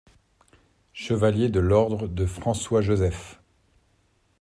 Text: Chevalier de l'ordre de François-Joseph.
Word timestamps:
Chevalier 0.93 1.49
de 1.49 1.59
l'ordre 1.59 2.07
de 2.07 2.25
François-Joseph. 2.25 3.39